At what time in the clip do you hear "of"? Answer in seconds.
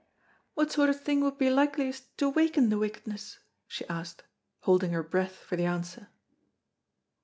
0.89-0.99